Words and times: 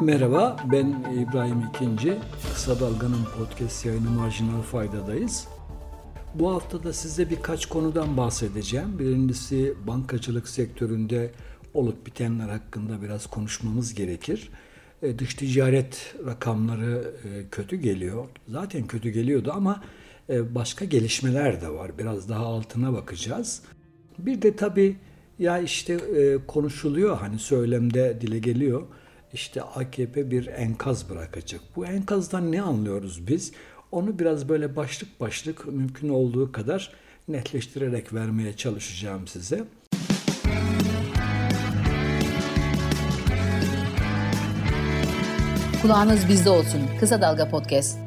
Merhaba, 0.00 0.56
ben 0.72 0.86
İbrahim 1.18 1.62
İkinci. 1.68 2.18
Kısa 2.54 2.80
Dalga'nın 2.80 3.24
podcast 3.38 3.86
yayını 3.86 4.10
Marjinal 4.10 4.62
Fayda'dayız. 4.62 5.48
Bu 6.34 6.54
hafta 6.54 6.84
da 6.84 6.92
size 6.92 7.30
birkaç 7.30 7.66
konudan 7.66 8.16
bahsedeceğim. 8.16 8.98
Birincisi 8.98 9.74
bankacılık 9.86 10.48
sektöründe 10.48 11.30
olup 11.74 12.06
bitenler 12.06 12.48
hakkında 12.48 13.02
biraz 13.02 13.26
konuşmamız 13.26 13.94
gerekir. 13.94 14.50
E, 15.02 15.18
dış 15.18 15.34
ticaret 15.34 16.14
rakamları 16.26 17.14
e, 17.24 17.48
kötü 17.50 17.76
geliyor. 17.76 18.24
Zaten 18.48 18.86
kötü 18.86 19.10
geliyordu 19.10 19.52
ama 19.54 19.82
e, 20.30 20.54
başka 20.54 20.84
gelişmeler 20.84 21.60
de 21.60 21.68
var. 21.68 21.98
Biraz 21.98 22.28
daha 22.28 22.46
altına 22.46 22.92
bakacağız. 22.92 23.62
Bir 24.18 24.42
de 24.42 24.56
tabii 24.56 24.96
ya 25.38 25.58
işte 25.58 25.98
konuşuluyor 26.46 27.16
hani 27.18 27.38
söylemde 27.38 28.18
dile 28.20 28.38
geliyor 28.38 28.82
işte 29.34 29.62
AKP 29.62 30.30
bir 30.30 30.46
enkaz 30.46 31.10
bırakacak. 31.10 31.60
Bu 31.76 31.86
enkazdan 31.86 32.52
ne 32.52 32.62
anlıyoruz 32.62 33.26
biz? 33.26 33.52
Onu 33.92 34.18
biraz 34.18 34.48
böyle 34.48 34.76
başlık 34.76 35.20
başlık 35.20 35.66
mümkün 35.66 36.08
olduğu 36.08 36.52
kadar 36.52 36.92
netleştirerek 37.28 38.14
vermeye 38.14 38.56
çalışacağım 38.56 39.26
size. 39.26 39.64
Kulağınız 45.82 46.28
bizde 46.28 46.50
olsun. 46.50 46.80
Kısa 47.00 47.22
Dalga 47.22 47.48
Podcast. 47.48 47.98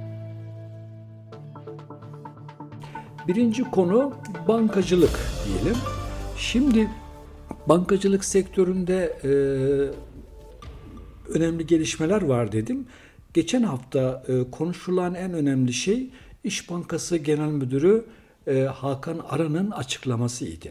Birinci 3.27 3.63
konu 3.63 4.13
bankacılık 4.47 5.19
diyelim. 5.45 5.77
Şimdi 6.37 6.89
bankacılık 7.67 8.25
sektöründe 8.25 9.19
e, 9.23 9.29
önemli 11.29 11.67
gelişmeler 11.67 12.21
var 12.21 12.51
dedim. 12.51 12.85
Geçen 13.33 13.63
hafta 13.63 14.23
e, 14.27 14.51
konuşulan 14.51 15.15
en 15.15 15.33
önemli 15.33 15.73
şey 15.73 16.09
İş 16.43 16.69
Bankası 16.69 17.17
Genel 17.17 17.51
Müdürü 17.51 18.05
e, 18.47 18.61
Hakan 18.61 19.21
Aran'ın 19.29 19.71
açıklamasıydı. 19.71 20.69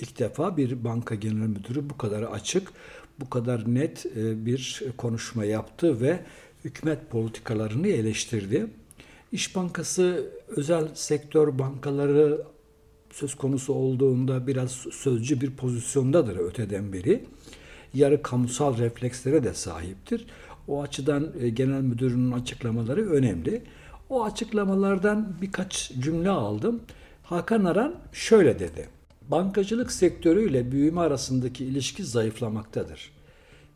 İlk 0.00 0.18
defa 0.18 0.56
bir 0.56 0.84
banka 0.84 1.14
genel 1.14 1.46
müdürü 1.46 1.90
bu 1.90 1.98
kadar 1.98 2.22
açık, 2.22 2.72
bu 3.20 3.30
kadar 3.30 3.74
net 3.74 4.06
e, 4.06 4.46
bir 4.46 4.84
konuşma 4.96 5.44
yaptı 5.44 6.00
ve 6.00 6.20
hükümet 6.64 7.10
politikalarını 7.10 7.88
eleştirdi. 7.88 8.66
İş 9.32 9.56
Bankası 9.56 10.30
özel 10.48 10.88
sektör 10.94 11.58
bankaları 11.58 12.42
söz 13.12 13.34
konusu 13.34 13.72
olduğunda 13.72 14.46
biraz 14.46 14.70
sözcü 14.92 15.40
bir 15.40 15.50
pozisyondadır 15.50 16.36
öteden 16.36 16.92
beri 16.92 17.24
yarı 17.94 18.22
kamusal 18.22 18.78
reflekslere 18.78 19.44
de 19.44 19.54
sahiptir. 19.54 20.26
O 20.68 20.82
açıdan 20.82 21.32
e, 21.40 21.48
genel 21.48 21.80
müdürünün 21.80 22.32
açıklamaları 22.32 23.10
önemli. 23.10 23.62
O 24.10 24.24
açıklamalardan 24.24 25.34
birkaç 25.42 25.92
cümle 25.92 26.30
aldım. 26.30 26.80
Hakan 27.22 27.64
Aran 27.64 27.94
şöyle 28.12 28.58
dedi. 28.58 28.88
Bankacılık 29.28 29.92
sektörüyle 29.92 30.72
büyüme 30.72 31.00
arasındaki 31.00 31.64
ilişki 31.64 32.04
zayıflamaktadır. 32.04 33.10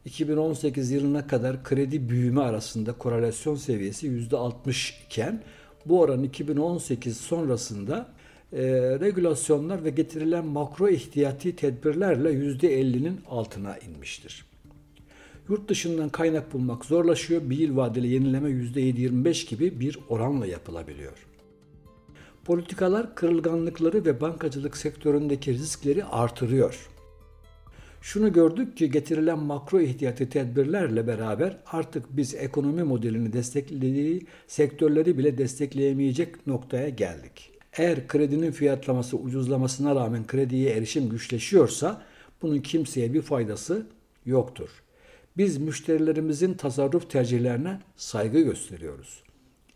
2018 0.05 0.91
yılına 0.91 1.27
kadar 1.27 1.65
kredi 1.65 2.09
büyüme 2.09 2.41
arasında 2.41 2.93
korelasyon 2.93 3.57
seviyesi 3.57 4.07
%60 4.09 4.93
iken 5.07 5.43
bu 5.87 6.01
oran 6.01 6.23
2018 6.23 7.17
sonrasında 7.17 8.14
e, 8.55 8.63
regülasyonlar 9.01 9.85
ve 9.85 9.91
getirilen 9.91 10.47
makro 10.47 10.89
ihtiyati 10.89 11.57
tedbirlerle 11.57 12.31
%50'nin 12.31 13.21
altına 13.29 13.79
inmiştir. 13.79 14.45
Yurt 15.49 15.69
dışından 15.69 16.09
kaynak 16.09 16.53
bulmak 16.53 16.85
zorlaşıyor. 16.85 17.51
Bir 17.51 17.59
yıl 17.59 17.77
vadeli 17.77 18.09
yenileme 18.09 18.51
%7-25 18.51 19.49
gibi 19.49 19.81
bir 19.81 19.99
oranla 20.09 20.47
yapılabiliyor. 20.47 21.27
Politikalar 22.45 23.15
kırılganlıkları 23.15 24.05
ve 24.05 24.21
bankacılık 24.21 24.77
sektöründeki 24.77 25.53
riskleri 25.53 26.05
artırıyor. 26.05 26.89
Şunu 28.01 28.33
gördük 28.33 28.77
ki 28.77 28.91
getirilen 28.91 29.39
makro 29.39 29.81
ihtiyati 29.81 30.29
tedbirlerle 30.29 31.07
beraber 31.07 31.59
artık 31.67 32.17
biz 32.17 32.35
ekonomi 32.35 32.83
modelini 32.83 33.33
desteklediği 33.33 34.27
sektörleri 34.47 35.19
bile 35.19 35.39
destekleyemeyecek 35.39 36.47
noktaya 36.47 36.89
geldik. 36.89 37.54
Eğer 37.77 38.09
kredinin 38.09 38.53
fiyatlaması 38.53 39.17
ucuzlamasına 39.17 39.95
rağmen 39.95 40.27
krediye 40.27 40.71
erişim 40.71 41.09
güçleşiyorsa 41.09 42.03
bunun 42.43 42.59
kimseye 42.59 43.15
bir 43.15 43.23
faydası 43.23 43.87
yoktur. 44.27 44.69
Biz 45.37 45.59
müşterilerimizin 45.59 46.55
tasarruf 46.55 47.11
tercihlerine 47.11 47.81
saygı 47.97 48.41
gösteriyoruz. 48.41 49.23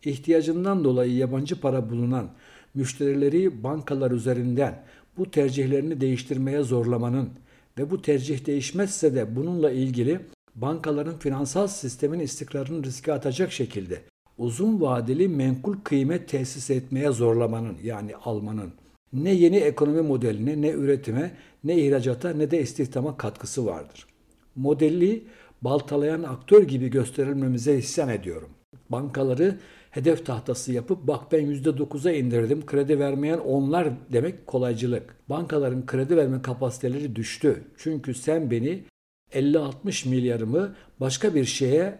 İhtiyacından 0.04 0.84
dolayı 0.84 1.14
yabancı 1.14 1.60
para 1.60 1.91
bulunan 1.91 2.31
müşterileri 2.75 3.62
bankalar 3.62 4.10
üzerinden 4.10 4.84
bu 5.16 5.31
tercihlerini 5.31 6.00
değiştirmeye 6.00 6.62
zorlamanın 6.62 7.31
ve 7.78 7.91
bu 7.91 8.03
tercih 8.03 8.47
değişmezse 8.47 9.14
de 9.14 9.37
bununla 9.37 9.70
ilgili 9.70 10.20
bankaların 10.54 11.19
finansal 11.19 11.66
sistemin 11.66 12.20
istikrarını 12.20 12.84
riske 12.84 13.12
atacak 13.12 13.53
şekilde 13.53 14.03
uzun 14.38 14.81
vadeli 14.81 15.28
menkul 15.28 15.76
kıymet 15.84 16.28
tesis 16.28 16.71
etmeye 16.71 17.10
zorlamanın 17.10 17.76
yani 17.82 18.16
almanın 18.16 18.72
ne 19.12 19.31
yeni 19.31 19.56
ekonomi 19.56 20.00
modeline 20.00 20.62
ne 20.62 20.71
üretime 20.71 21.31
ne 21.65 21.78
ihracata 21.78 22.31
ne 22.31 22.50
de 22.50 22.60
istihdama 22.60 23.16
katkısı 23.16 23.66
vardır. 23.66 24.06
Modeli 24.56 25.25
baltalayan 25.62 26.22
aktör 26.22 26.62
gibi 26.62 26.88
gösterilmemize 26.88 27.78
isyan 27.78 28.09
ediyorum. 28.09 28.49
Bankaları 28.91 29.59
hedef 29.91 30.26
tahtası 30.26 30.72
yapıp 30.72 31.06
bak 31.06 31.32
ben 31.32 31.41
%9'a 31.41 32.12
indirdim 32.12 32.66
kredi 32.66 32.99
vermeyen 32.99 33.38
onlar 33.38 33.88
demek 34.12 34.47
kolaycılık. 34.47 35.16
Bankaların 35.28 35.87
kredi 35.87 36.16
verme 36.16 36.43
kapasiteleri 36.43 37.16
düştü. 37.16 37.65
Çünkü 37.76 38.15
sen 38.15 38.50
beni 38.50 38.82
50-60 39.32 40.09
milyarımı 40.09 40.75
başka 41.00 41.34
bir 41.34 41.44
şeye 41.44 41.99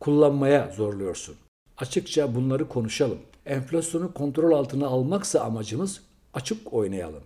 kullanmaya 0.00 0.72
zorluyorsun. 0.76 1.36
Açıkça 1.78 2.34
bunları 2.34 2.68
konuşalım. 2.68 3.18
Enflasyonu 3.46 4.14
kontrol 4.14 4.52
altına 4.52 4.86
almaksa 4.86 5.40
amacımız 5.40 6.00
açık 6.34 6.72
oynayalım. 6.74 7.22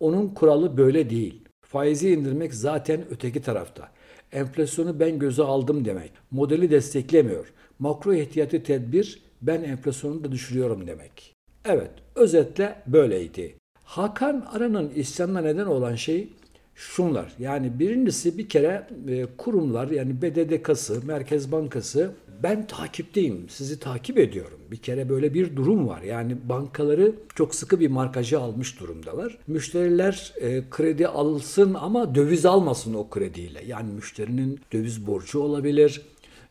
Onun 0.00 0.28
kuralı 0.28 0.76
böyle 0.76 1.10
değil. 1.10 1.44
Faizi 1.64 2.10
indirmek 2.10 2.54
zaten 2.54 3.04
öteki 3.10 3.42
tarafta. 3.42 3.88
Enflasyonu 4.32 5.00
ben 5.00 5.18
göze 5.18 5.42
aldım 5.42 5.84
demek. 5.84 6.12
Modeli 6.30 6.70
desteklemiyor. 6.70 7.52
Makro 7.78 8.14
ihtiyati 8.14 8.62
tedbir 8.62 9.22
ben 9.42 9.62
enflasyonu 9.62 10.24
da 10.24 10.32
düşürüyorum 10.32 10.86
demek. 10.86 11.34
Evet, 11.64 11.90
özetle 12.14 12.82
böyleydi. 12.86 13.54
Hakan 13.84 14.46
Aran'ın 14.52 14.90
isyanına 14.94 15.40
neden 15.40 15.66
olan 15.66 15.94
şey 15.94 16.28
şunlar. 16.74 17.32
Yani 17.38 17.78
birincisi 17.78 18.38
bir 18.38 18.48
kere 18.48 18.86
e, 19.08 19.26
kurumlar 19.36 19.90
yani 19.90 20.22
BDDK'sı, 20.22 21.06
Merkez 21.06 21.52
Bankası 21.52 22.10
ben 22.42 22.66
takipteyim, 22.66 23.48
sizi 23.48 23.78
takip 23.78 24.18
ediyorum. 24.18 24.58
Bir 24.70 24.76
kere 24.76 25.08
böyle 25.08 25.34
bir 25.34 25.56
durum 25.56 25.88
var. 25.88 26.02
Yani 26.02 26.36
bankaları 26.48 27.12
çok 27.34 27.54
sıkı 27.54 27.80
bir 27.80 27.88
markajı 27.88 28.40
almış 28.40 28.80
durumdalar. 28.80 29.38
Müşteriler 29.46 30.32
e, 30.40 30.62
kredi 30.70 31.08
alsın 31.08 31.74
ama 31.74 32.14
döviz 32.14 32.46
almasın 32.46 32.94
o 32.94 33.10
krediyle. 33.10 33.64
Yani 33.66 33.92
müşterinin 33.92 34.60
döviz 34.72 35.06
borcu 35.06 35.40
olabilir, 35.40 36.02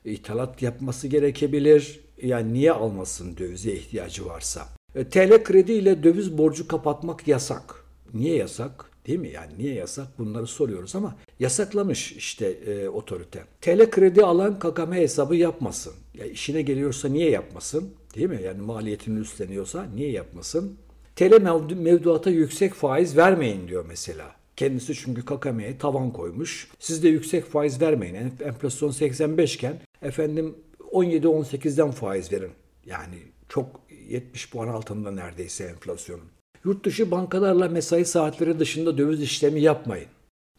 ithalat 0.05 0.61
yapması 0.61 1.07
gerekebilir. 1.07 1.99
Yani 2.21 2.53
niye 2.53 2.71
almasın 2.71 3.37
dövize 3.37 3.73
ihtiyacı 3.73 4.25
varsa? 4.25 4.67
E, 4.95 5.03
TL 5.03 5.43
kredi 5.43 5.71
ile 5.71 6.03
döviz 6.03 6.37
borcu 6.37 6.67
kapatmak 6.67 7.27
yasak. 7.27 7.85
Niye 8.13 8.35
yasak? 8.35 8.91
Değil 9.07 9.19
mi? 9.19 9.29
Yani 9.29 9.51
niye 9.57 9.73
yasak? 9.73 10.19
Bunları 10.19 10.47
soruyoruz 10.47 10.95
ama 10.95 11.15
yasaklamış 11.41 12.11
işte 12.11 12.45
e, 12.47 12.89
otorite. 12.89 13.43
TL 13.61 13.89
kredi 13.89 14.23
alan 14.23 14.59
KKM 14.59 14.91
hesabı 14.91 15.35
yapmasın. 15.35 15.93
Ya 16.13 16.25
işine 16.25 16.61
geliyorsa 16.61 17.07
niye 17.09 17.29
yapmasın? 17.29 17.93
Değil 18.15 18.29
mi? 18.29 18.39
Yani 18.43 18.61
maliyetini 18.61 19.19
üstleniyorsa 19.19 19.85
niye 19.95 20.11
yapmasın? 20.11 20.77
TL 21.15 21.41
mevduata 21.75 22.29
yüksek 22.29 22.73
faiz 22.73 23.17
vermeyin 23.17 23.67
diyor 23.67 23.85
mesela. 23.87 24.35
Kendisi 24.55 24.93
çünkü 24.95 25.25
KKM'ye 25.25 25.77
tavan 25.77 26.11
koymuş. 26.11 26.67
Siz 26.79 27.03
de 27.03 27.09
yüksek 27.09 27.45
faiz 27.45 27.81
vermeyin. 27.81 28.15
Enflasyon 28.43 28.91
85 28.91 29.55
iken 29.55 29.81
efendim 30.01 30.55
17-18'den 30.91 31.91
faiz 31.91 32.31
verin. 32.31 32.51
Yani 32.85 33.15
çok 33.49 33.81
70 34.09 34.49
puan 34.49 34.67
altında 34.67 35.11
neredeyse 35.11 35.63
enflasyonun. 35.63 36.25
Yurt 36.65 36.85
dışı 36.85 37.11
bankalarla 37.11 37.69
mesai 37.69 38.05
saatleri 38.05 38.59
dışında 38.59 38.97
döviz 38.97 39.21
işlemi 39.21 39.61
yapmayın. 39.61 40.07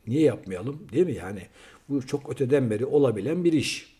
Niye 0.06 0.22
yapmayalım? 0.22 0.87
Değil 0.93 1.06
mi? 1.06 1.14
Yani 1.14 1.43
bu 1.88 2.06
çok 2.06 2.31
öteden 2.31 2.70
beri 2.70 2.87
olabilen 2.87 3.44
bir 3.44 3.52
iş. 3.52 3.96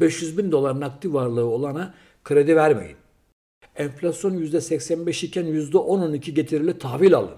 500 0.00 0.38
bin 0.38 0.52
dolar 0.52 0.80
nakdi 0.80 1.14
varlığı 1.14 1.44
olana 1.44 1.94
kredi 2.24 2.56
vermeyin. 2.56 2.96
Enflasyon 3.76 4.38
%85 4.38 5.26
iken 5.26 5.44
%10-12 5.44 6.30
getirili 6.30 6.78
tahvil 6.78 7.14
alın. 7.14 7.36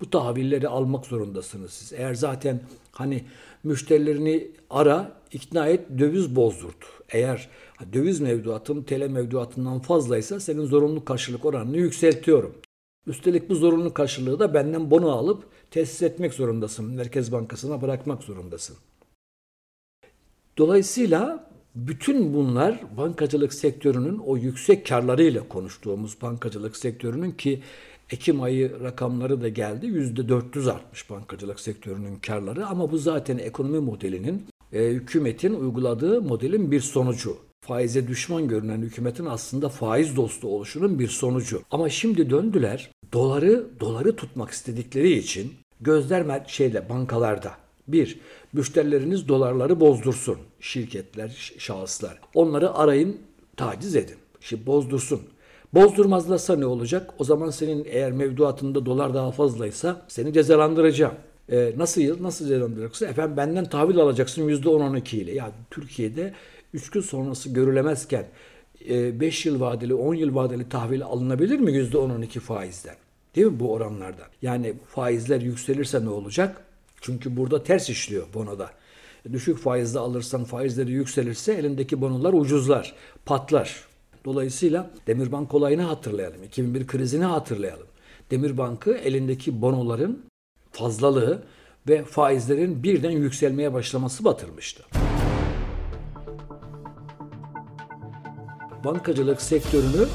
Bu 0.00 0.10
tahvilleri 0.10 0.68
almak 0.68 1.06
zorundasınız 1.06 1.72
siz. 1.72 1.92
Eğer 1.92 2.14
zaten 2.14 2.60
hani 2.92 3.24
müşterilerini 3.64 4.50
ara, 4.70 5.12
ikna 5.32 5.68
et, 5.68 5.86
döviz 5.98 6.36
bozdurt. 6.36 6.84
Eğer 7.08 7.48
döviz 7.92 8.20
mevduatın 8.20 8.82
TL 8.82 9.08
mevduatından 9.08 9.78
fazlaysa 9.78 10.40
senin 10.40 10.64
zorunlu 10.64 11.04
karşılık 11.04 11.44
oranını 11.44 11.76
yükseltiyorum. 11.76 12.54
Üstelik 13.06 13.50
bu 13.50 13.54
zorunlu 13.54 13.94
karşılığı 13.94 14.38
da 14.38 14.54
benden 14.54 14.90
bono 14.90 15.10
alıp 15.10 15.44
tesis 15.70 16.02
etmek 16.02 16.34
zorundasın. 16.34 16.84
Merkez 16.84 17.32
Bankası'na 17.32 17.82
bırakmak 17.82 18.22
zorundasın. 18.22 18.76
Dolayısıyla 20.58 21.50
bütün 21.74 22.34
bunlar 22.34 22.80
bankacılık 22.96 23.54
sektörünün 23.54 24.18
o 24.18 24.36
yüksek 24.36 24.86
karlarıyla 24.86 25.48
konuştuğumuz 25.48 26.22
bankacılık 26.22 26.76
sektörünün 26.76 27.30
ki 27.30 27.62
Ekim 28.10 28.42
ayı 28.42 28.80
rakamları 28.80 29.40
da 29.40 29.48
geldi. 29.48 29.86
%400 29.86 30.70
artmış 30.72 31.10
bankacılık 31.10 31.60
sektörünün 31.60 32.16
karları 32.16 32.66
ama 32.66 32.90
bu 32.90 32.98
zaten 32.98 33.38
ekonomi 33.38 33.78
modelinin 33.78 34.46
e, 34.72 34.84
hükümetin 34.84 35.54
uyguladığı 35.54 36.22
modelin 36.22 36.70
bir 36.70 36.80
sonucu. 36.80 37.36
Faize 37.60 38.08
düşman 38.08 38.48
görünen 38.48 38.82
hükümetin 38.82 39.26
aslında 39.26 39.68
faiz 39.68 40.16
dostu 40.16 40.48
oluşunun 40.48 40.98
bir 40.98 41.08
sonucu. 41.08 41.62
Ama 41.70 41.88
şimdi 41.88 42.30
döndüler 42.30 42.90
doları 43.12 43.66
doları 43.80 44.16
tutmak 44.16 44.50
istedikleri 44.50 45.12
için 45.12 45.52
gözler 45.80 46.44
şeyde 46.46 46.88
bankalarda 46.88 47.52
bir, 47.88 48.18
müşterileriniz 48.52 49.28
dolarları 49.28 49.80
bozdursun. 49.80 50.38
Şirketler, 50.60 51.52
şahıslar. 51.58 52.18
Onları 52.34 52.74
arayın, 52.74 53.18
taciz 53.56 53.96
edin. 53.96 54.16
Şimdi 54.40 54.66
bozdursun. 54.66 55.20
Bozdurmazlarsa 55.74 56.56
ne 56.56 56.66
olacak? 56.66 57.10
O 57.18 57.24
zaman 57.24 57.50
senin 57.50 57.86
eğer 57.90 58.12
mevduatında 58.12 58.86
dolar 58.86 59.14
daha 59.14 59.30
fazlaysa 59.30 60.02
seni 60.08 60.32
cezalandıracağım. 60.32 61.14
Ee, 61.52 61.72
nasıl 61.76 62.00
yıl? 62.00 62.22
Nasıl 62.22 62.48
cezalandıracaksın? 62.48 63.06
Efendim 63.06 63.36
benden 63.36 63.64
tahvil 63.64 63.98
alacaksın 63.98 64.48
%10-12 64.48 65.16
ile. 65.16 65.34
Ya 65.34 65.50
Türkiye'de 65.70 66.34
3 66.74 66.90
gün 66.90 67.00
sonrası 67.00 67.48
görülemezken 67.48 68.26
5 68.88 69.46
e, 69.46 69.48
yıl 69.48 69.60
vadeli, 69.60 69.94
10 69.94 70.14
yıl 70.14 70.34
vadeli 70.34 70.68
tahvil 70.68 71.02
alınabilir 71.04 71.58
mi 71.58 71.70
%10-12 71.70 72.40
faizden? 72.40 72.96
Değil 73.36 73.46
mi 73.46 73.60
bu 73.60 73.72
oranlardan? 73.72 74.26
Yani 74.42 74.74
faizler 74.88 75.40
yükselirse 75.40 76.04
ne 76.04 76.08
olacak? 76.08 76.64
Çünkü 77.00 77.36
burada 77.36 77.62
ters 77.62 77.90
işliyor 77.90 78.26
bonoda. 78.34 78.70
Düşük 79.32 79.58
faizle 79.58 79.98
alırsan 79.98 80.44
faizleri 80.44 80.92
yükselirse 80.92 81.52
elindeki 81.52 82.00
bonolar 82.00 82.32
ucuzlar, 82.32 82.94
patlar. 83.26 83.84
Dolayısıyla 84.24 84.90
Demirbank 85.06 85.54
olayını 85.54 85.82
hatırlayalım. 85.82 86.44
2001 86.44 86.86
krizini 86.86 87.24
hatırlayalım. 87.24 87.86
Demirbank'ı 88.30 88.92
elindeki 88.92 89.62
bonoların 89.62 90.24
fazlalığı 90.72 91.42
ve 91.88 92.04
faizlerin 92.04 92.82
birden 92.82 93.10
yükselmeye 93.10 93.72
başlaması 93.72 94.24
batırmıştı. 94.24 94.82
Bankacılık 98.84 99.42
sektörünü 99.42 100.06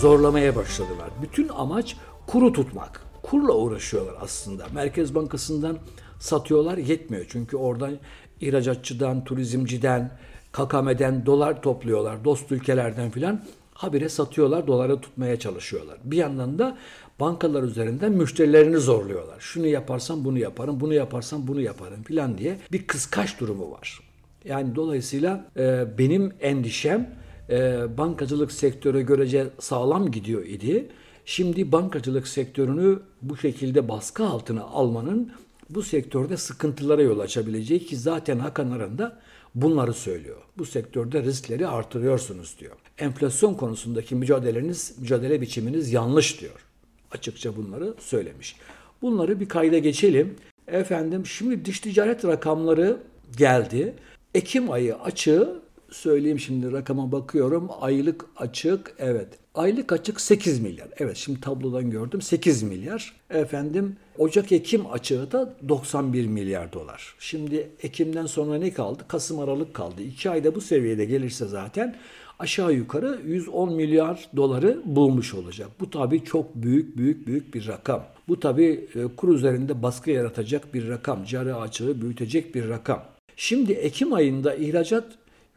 zorlamaya 0.00 0.56
başladılar. 0.56 1.10
Bütün 1.22 1.48
amaç 1.48 1.96
kuru 2.26 2.52
tutmak. 2.52 3.00
Kurla 3.22 3.52
uğraşıyorlar 3.52 4.14
aslında. 4.20 4.66
Merkez 4.74 5.14
Bankası'ndan 5.14 5.78
satıyorlar 6.18 6.78
yetmiyor. 6.78 7.26
Çünkü 7.28 7.56
oradan 7.56 7.98
ihracatçıdan, 8.40 9.24
turizmciden, 9.24 10.10
kakameden 10.52 11.26
dolar 11.26 11.62
topluyorlar. 11.62 12.24
Dost 12.24 12.52
ülkelerden 12.52 13.10
filan 13.10 13.42
habire 13.74 14.08
satıyorlar, 14.08 14.66
doları 14.66 15.00
tutmaya 15.00 15.38
çalışıyorlar. 15.38 15.98
Bir 16.04 16.16
yandan 16.16 16.58
da 16.58 16.78
bankalar 17.20 17.62
üzerinden 17.62 18.12
müşterilerini 18.12 18.76
zorluyorlar. 18.76 19.40
Şunu 19.40 19.66
yaparsam 19.66 20.24
bunu 20.24 20.38
yaparım, 20.38 20.80
bunu 20.80 20.94
yaparsam 20.94 21.46
bunu 21.46 21.60
yaparım 21.60 22.02
filan 22.02 22.38
diye 22.38 22.58
bir 22.72 22.86
kıskaç 22.86 23.40
durumu 23.40 23.70
var. 23.70 24.00
Yani 24.44 24.74
dolayısıyla 24.74 25.44
e, 25.56 25.84
benim 25.98 26.32
endişem 26.40 27.21
e, 27.50 27.84
bankacılık 27.98 28.52
sektörü 28.52 29.06
görece 29.06 29.46
sağlam 29.58 30.10
gidiyor 30.10 30.44
idi. 30.44 30.88
Şimdi 31.24 31.72
bankacılık 31.72 32.28
sektörünü 32.28 33.00
bu 33.22 33.36
şekilde 33.36 33.88
baskı 33.88 34.24
altına 34.24 34.62
almanın 34.62 35.32
bu 35.70 35.82
sektörde 35.82 36.36
sıkıntılara 36.36 37.02
yol 37.02 37.18
açabileceği 37.18 37.86
ki 37.86 37.96
zaten 37.96 38.38
Hakan 38.38 38.70
Aran 38.70 39.12
bunları 39.54 39.92
söylüyor. 39.92 40.36
Bu 40.58 40.64
sektörde 40.66 41.22
riskleri 41.22 41.66
artırıyorsunuz 41.66 42.56
diyor. 42.58 42.76
Enflasyon 42.98 43.54
konusundaki 43.54 44.14
mücadeleniz, 44.14 44.94
mücadele 44.98 45.40
biçiminiz 45.40 45.92
yanlış 45.92 46.40
diyor. 46.40 46.66
Açıkça 47.10 47.56
bunları 47.56 47.94
söylemiş. 47.98 48.56
Bunları 49.02 49.40
bir 49.40 49.48
kayda 49.48 49.78
geçelim. 49.78 50.36
Efendim 50.68 51.26
şimdi 51.26 51.64
dış 51.64 51.80
ticaret 51.80 52.24
rakamları 52.24 52.96
geldi. 53.36 53.94
Ekim 54.34 54.70
ayı 54.70 54.96
açığı 54.96 55.62
söyleyeyim 55.92 56.38
şimdi 56.38 56.72
rakama 56.72 57.12
bakıyorum. 57.12 57.68
Aylık 57.80 58.24
açık 58.36 58.94
evet. 58.98 59.28
Aylık 59.54 59.92
açık 59.92 60.20
8 60.20 60.60
milyar. 60.60 60.88
Evet 60.96 61.16
şimdi 61.16 61.40
tablodan 61.40 61.90
gördüm 61.90 62.22
8 62.22 62.62
milyar. 62.62 63.12
Efendim 63.30 63.96
Ocak-Ekim 64.18 64.86
açığı 64.92 65.32
da 65.32 65.54
91 65.68 66.26
milyar 66.26 66.72
dolar. 66.72 67.14
Şimdi 67.18 67.70
Ekim'den 67.82 68.26
sonra 68.26 68.58
ne 68.58 68.72
kaldı? 68.72 69.02
Kasım 69.08 69.38
Aralık 69.38 69.74
kaldı. 69.74 70.02
2 70.02 70.30
ayda 70.30 70.54
bu 70.54 70.60
seviyede 70.60 71.04
gelirse 71.04 71.46
zaten 71.46 71.96
aşağı 72.38 72.72
yukarı 72.72 73.20
110 73.26 73.74
milyar 73.74 74.28
doları 74.36 74.82
bulmuş 74.84 75.34
olacak. 75.34 75.68
Bu 75.80 75.90
tabii 75.90 76.24
çok 76.24 76.54
büyük 76.54 76.96
büyük 76.96 77.26
büyük 77.26 77.54
bir 77.54 77.66
rakam. 77.66 78.04
Bu 78.28 78.40
tabii 78.40 78.88
e, 78.94 79.16
kur 79.16 79.34
üzerinde 79.34 79.82
baskı 79.82 80.10
yaratacak 80.10 80.74
bir 80.74 80.88
rakam. 80.88 81.24
Cari 81.24 81.54
açığı 81.54 82.02
büyütecek 82.02 82.54
bir 82.54 82.68
rakam. 82.68 83.04
Şimdi 83.36 83.72
Ekim 83.72 84.12
ayında 84.12 84.54
ihracat 84.54 85.04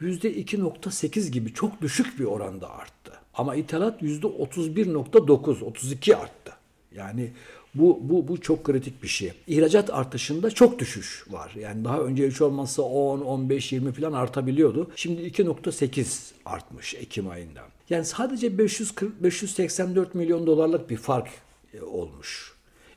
%2.8 0.02 1.30
gibi 1.30 1.54
çok 1.54 1.82
düşük 1.82 2.20
bir 2.20 2.26
oranda 2.26 2.70
arttı. 2.70 3.12
Ama 3.34 3.56
ithalat 3.56 4.02
%31.9, 4.02 5.64
32 5.64 6.16
arttı. 6.16 6.54
Yani 6.96 7.32
bu, 7.76 8.00
bu, 8.02 8.28
bu 8.28 8.42
çok 8.42 8.64
kritik 8.64 9.04
bir 9.04 9.08
şey. 9.08 9.34
İhracat 9.48 9.90
artışında 9.90 10.52
çok 10.52 10.80
düşüş 10.80 11.26
var. 11.30 11.52
Yani 11.60 11.86
daha 11.86 12.00
önce 12.02 12.28
hiç 12.28 12.42
olmazsa 12.42 12.82
10, 12.82 13.22
15, 13.22 13.72
20 13.72 13.92
falan 13.92 14.14
artabiliyordu. 14.14 14.92
Şimdi 14.96 15.22
2.8 15.22 16.32
artmış 16.46 16.96
Ekim 16.96 17.30
ayında. 17.30 17.62
Yani 17.90 18.06
sadece 18.06 18.58
540, 18.58 19.24
584 19.24 20.16
milyon 20.16 20.48
dolarlık 20.48 20.90
bir 20.90 20.98
fark 20.98 21.28
e, 21.74 21.82
olmuş. 21.82 22.54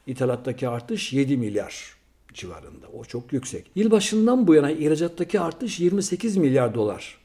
İthalattaki 0.06 0.68
artış 0.68 1.12
7 1.12 1.36
milyar 1.36 1.97
civarında. 2.38 2.86
O 2.98 3.04
çok 3.04 3.32
yüksek. 3.32 3.70
Yılbaşından 3.74 4.46
bu 4.46 4.54
yana 4.54 4.70
ihracattaki 4.70 5.40
artış 5.40 5.80
28 5.80 6.36
milyar 6.36 6.74
dolar. 6.74 7.18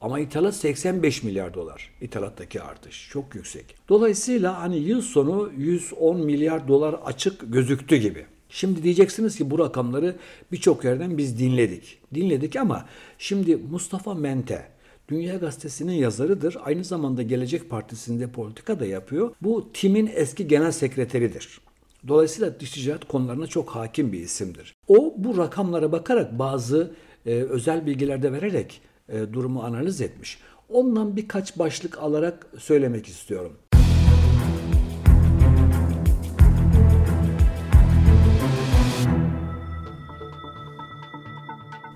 Ama 0.00 0.20
ithalat 0.20 0.54
85 0.54 1.22
milyar 1.22 1.54
dolar. 1.54 1.90
İthalattaki 2.00 2.62
artış 2.62 3.08
çok 3.10 3.34
yüksek. 3.34 3.76
Dolayısıyla 3.88 4.62
hani 4.62 4.76
yıl 4.76 5.02
sonu 5.02 5.50
110 5.56 6.20
milyar 6.20 6.68
dolar 6.68 6.96
açık 7.04 7.52
gözüktü 7.52 7.96
gibi. 7.96 8.26
Şimdi 8.48 8.82
diyeceksiniz 8.82 9.36
ki 9.36 9.50
bu 9.50 9.58
rakamları 9.58 10.16
birçok 10.52 10.84
yerden 10.84 11.18
biz 11.18 11.38
dinledik. 11.38 11.98
Dinledik 12.14 12.56
ama 12.56 12.86
şimdi 13.18 13.56
Mustafa 13.56 14.14
Mente 14.14 14.68
Dünya 15.10 15.36
Gazetesi'nin 15.36 15.92
yazarıdır. 15.92 16.56
Aynı 16.64 16.84
zamanda 16.84 17.22
Gelecek 17.22 17.70
Partisi'nde 17.70 18.32
politika 18.32 18.80
da 18.80 18.86
yapıyor. 18.86 19.30
Bu 19.42 19.72
TİM'in 19.72 20.10
eski 20.14 20.48
genel 20.48 20.72
sekreteridir. 20.72 21.60
Dolayısıyla 22.08 22.60
dış 22.60 22.70
ticaret 22.70 23.08
konularına 23.08 23.46
çok 23.46 23.70
hakim 23.70 24.12
bir 24.12 24.20
isimdir. 24.20 24.76
O 24.88 25.14
bu 25.16 25.38
rakamlara 25.38 25.92
bakarak 25.92 26.38
bazı 26.38 26.90
e, 27.26 27.34
özel 27.34 27.86
bilgiler 27.86 28.22
de 28.22 28.32
vererek 28.32 28.80
e, 29.08 29.32
durumu 29.32 29.62
analiz 29.62 30.00
etmiş. 30.00 30.38
Ondan 30.68 31.16
birkaç 31.16 31.58
başlık 31.58 31.98
alarak 31.98 32.46
söylemek 32.58 33.06
istiyorum. 33.06 33.52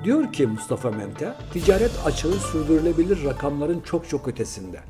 Diyor 0.04 0.32
ki 0.32 0.46
Mustafa 0.46 0.90
Mente, 0.90 1.34
ticaret 1.52 1.92
açığı 2.04 2.32
sürdürülebilir 2.32 3.24
rakamların 3.24 3.80
çok 3.80 4.08
çok 4.08 4.28
ötesinde. 4.28 4.80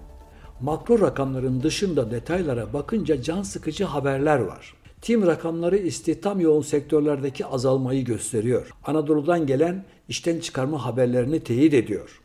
Makro 0.60 1.00
rakamların 1.00 1.62
dışında 1.62 2.10
detaylara 2.10 2.72
bakınca 2.72 3.22
can 3.22 3.42
sıkıcı 3.42 3.84
haberler 3.84 4.38
var. 4.38 4.74
Tim 5.04 5.26
rakamları 5.26 5.76
istihdam 5.76 6.40
yoğun 6.40 6.62
sektörlerdeki 6.62 7.46
azalmayı 7.46 8.04
gösteriyor. 8.04 8.70
Anadolu'dan 8.84 9.46
gelen 9.46 9.84
işten 10.08 10.40
çıkarma 10.40 10.84
haberlerini 10.84 11.40
teyit 11.40 11.74
ediyor. 11.74 12.22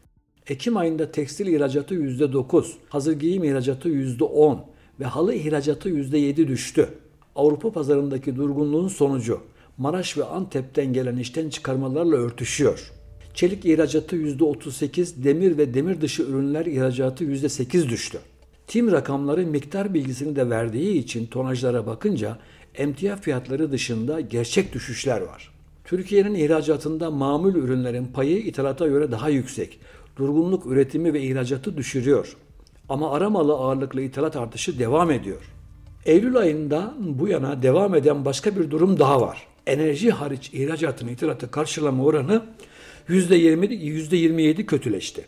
Ekim 0.47 0.77
ayında 0.77 1.11
tekstil 1.11 1.47
ihracatı 1.47 1.95
%9, 1.95 2.65
hazır 2.89 3.19
giyim 3.19 3.43
ihracatı 3.43 3.89
%10 3.89 4.57
ve 4.99 5.05
halı 5.05 5.33
ihracatı 5.33 5.89
%7 5.89 6.47
düştü. 6.47 6.89
Avrupa 7.35 7.71
pazarındaki 7.71 8.35
durgunluğun 8.35 8.87
sonucu 8.87 9.39
Maraş 9.77 10.17
ve 10.17 10.23
Antep'ten 10.23 10.93
gelen 10.93 11.17
işten 11.17 11.49
çıkarmalarla 11.49 12.15
örtüşüyor. 12.15 12.91
Çelik 13.33 13.65
ihracatı 13.65 14.15
%38, 14.15 15.23
demir 15.23 15.57
ve 15.57 15.73
demir 15.73 16.01
dışı 16.01 16.23
ürünler 16.23 16.65
ihracatı 16.65 17.23
%8 17.23 17.89
düştü. 17.89 18.19
Tim 18.69 18.91
rakamları 18.91 19.45
miktar 19.45 19.93
bilgisini 19.93 20.35
de 20.35 20.49
verdiği 20.49 20.97
için 20.97 21.25
tonajlara 21.25 21.87
bakınca 21.87 22.37
emtia 22.79 23.15
fiyatları 23.15 23.71
dışında 23.71 24.21
gerçek 24.21 24.73
düşüşler 24.73 25.21
var. 25.21 25.51
Türkiye'nin 25.85 26.35
ihracatında 26.35 27.11
mamul 27.11 27.55
ürünlerin 27.55 28.05
payı 28.05 28.37
ithalata 28.37 28.87
göre 28.87 29.11
daha 29.11 29.29
yüksek. 29.29 29.79
Durgunluk 30.17 30.65
üretimi 30.65 31.13
ve 31.13 31.21
ihracatı 31.21 31.77
düşürüyor. 31.77 32.35
Ama 32.89 33.11
aramalı 33.11 33.53
ağırlıklı 33.53 34.01
ithalat 34.01 34.35
artışı 34.35 34.79
devam 34.79 35.11
ediyor. 35.11 35.41
Eylül 36.05 36.37
ayında 36.37 36.93
bu 36.99 37.27
yana 37.27 37.63
devam 37.63 37.95
eden 37.95 38.25
başka 38.25 38.55
bir 38.55 38.71
durum 38.71 38.99
daha 38.99 39.21
var. 39.21 39.47
Enerji 39.67 40.11
hariç 40.11 40.49
ihracatın 40.53 41.07
ithalatı 41.07 41.51
karşılama 41.51 42.03
oranı 42.03 42.45
%20, 43.09 43.65
%27 43.65 44.65
kötüleşti. 44.65 45.25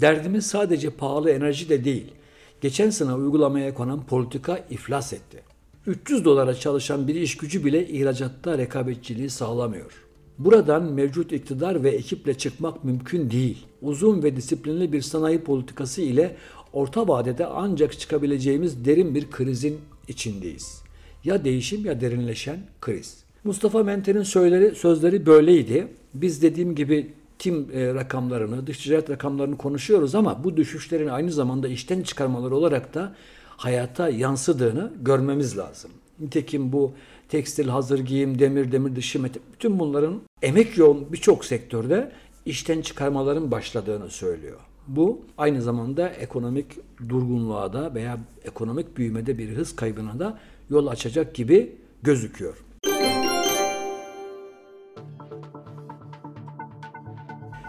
Derdimiz 0.00 0.46
sadece 0.46 0.90
pahalı 0.90 1.30
enerji 1.30 1.68
de 1.68 1.84
değil. 1.84 2.12
Geçen 2.60 2.90
sene 2.90 3.14
uygulamaya 3.14 3.74
konan 3.74 4.06
politika 4.06 4.60
iflas 4.70 5.12
etti. 5.12 5.47
300 5.88 6.24
dolara 6.24 6.54
çalışan 6.54 7.08
bir 7.08 7.14
iş 7.14 7.36
gücü 7.36 7.64
bile 7.64 7.88
ihracatta 7.88 8.58
rekabetçiliği 8.58 9.30
sağlamıyor. 9.30 10.04
Buradan 10.38 10.82
mevcut 10.82 11.32
iktidar 11.32 11.84
ve 11.84 11.90
ekiple 11.90 12.34
çıkmak 12.34 12.84
mümkün 12.84 13.30
değil. 13.30 13.66
Uzun 13.82 14.22
ve 14.22 14.36
disiplinli 14.36 14.92
bir 14.92 15.00
sanayi 15.00 15.40
politikası 15.40 16.02
ile 16.02 16.36
orta 16.72 17.08
vadede 17.08 17.46
ancak 17.46 17.98
çıkabileceğimiz 17.98 18.84
derin 18.84 19.14
bir 19.14 19.30
krizin 19.30 19.78
içindeyiz. 20.08 20.82
Ya 21.24 21.44
değişim 21.44 21.84
ya 21.84 22.00
derinleşen 22.00 22.58
kriz. 22.80 23.24
Mustafa 23.44 23.82
Menter'in 23.82 24.22
sözleri, 24.22 24.74
sözleri 24.74 25.26
böyleydi. 25.26 25.88
Biz 26.14 26.42
dediğim 26.42 26.74
gibi 26.74 27.12
tim 27.38 27.68
e, 27.72 27.94
rakamlarını, 27.94 28.66
dış 28.66 28.78
ticaret 28.78 29.10
rakamlarını 29.10 29.56
konuşuyoruz 29.56 30.14
ama 30.14 30.44
bu 30.44 30.56
düşüşlerin 30.56 31.08
aynı 31.08 31.32
zamanda 31.32 31.68
işten 31.68 32.02
çıkarmaları 32.02 32.56
olarak 32.56 32.94
da 32.94 33.14
hayata 33.58 34.08
yansıdığını 34.08 34.92
görmemiz 35.00 35.58
lazım. 35.58 35.90
Nitekim 36.20 36.72
bu 36.72 36.92
tekstil, 37.28 37.68
hazır 37.68 37.98
giyim, 37.98 38.38
demir, 38.38 38.72
demir 38.72 38.96
dışı, 38.96 39.24
bütün 39.52 39.78
bunların 39.78 40.20
emek 40.42 40.78
yoğun 40.78 41.12
birçok 41.12 41.44
sektörde 41.44 42.12
işten 42.46 42.80
çıkarmaların 42.80 43.50
başladığını 43.50 44.10
söylüyor. 44.10 44.60
Bu 44.86 45.20
aynı 45.38 45.62
zamanda 45.62 46.08
ekonomik 46.08 46.66
durgunluğa 47.08 47.72
da 47.72 47.94
veya 47.94 48.18
ekonomik 48.44 48.96
büyümede 48.96 49.38
bir 49.38 49.56
hız 49.56 49.76
kaybına 49.76 50.18
da 50.18 50.38
yol 50.70 50.86
açacak 50.86 51.34
gibi 51.34 51.76
gözüküyor. 52.02 52.64